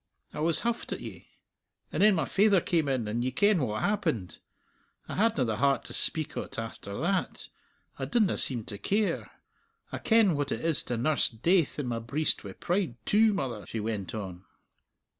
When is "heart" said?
5.57-5.83